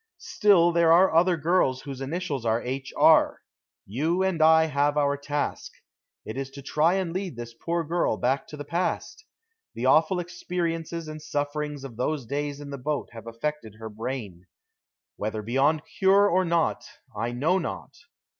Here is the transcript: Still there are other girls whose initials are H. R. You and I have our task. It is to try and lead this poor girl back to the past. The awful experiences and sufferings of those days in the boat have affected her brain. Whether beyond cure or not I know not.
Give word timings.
Still 0.17 0.71
there 0.71 0.91
are 0.91 1.13
other 1.13 1.37
girls 1.37 1.83
whose 1.83 2.01
initials 2.01 2.43
are 2.43 2.59
H. 2.59 2.91
R. 2.97 3.39
You 3.85 4.23
and 4.23 4.41
I 4.41 4.65
have 4.65 4.97
our 4.97 5.15
task. 5.15 5.73
It 6.25 6.37
is 6.37 6.49
to 6.57 6.63
try 6.63 6.95
and 6.95 7.13
lead 7.13 7.35
this 7.35 7.53
poor 7.53 7.83
girl 7.83 8.17
back 8.17 8.47
to 8.47 8.57
the 8.57 8.65
past. 8.65 9.23
The 9.75 9.85
awful 9.85 10.17
experiences 10.19 11.07
and 11.07 11.21
sufferings 11.21 11.83
of 11.83 11.97
those 11.97 12.25
days 12.25 12.59
in 12.59 12.71
the 12.71 12.79
boat 12.79 13.09
have 13.11 13.27
affected 13.27 13.75
her 13.75 13.89
brain. 13.91 14.47
Whether 15.17 15.43
beyond 15.43 15.83
cure 15.99 16.27
or 16.27 16.45
not 16.45 16.83
I 17.15 17.31
know 17.31 17.59
not. 17.59 17.93